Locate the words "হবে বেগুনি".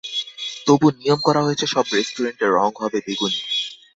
2.81-3.39